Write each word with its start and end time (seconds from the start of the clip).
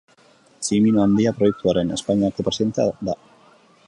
Tximino 0.63 1.03
Handia 1.03 1.33
Proiektuaren 1.41 1.93
Espainiako 1.97 2.47
presidentea 2.49 2.87
da. 3.11 3.15